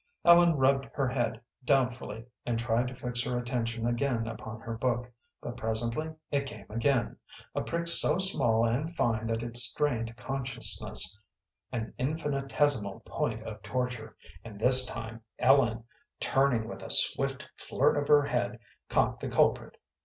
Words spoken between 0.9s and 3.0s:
her head doubtfully, and tried to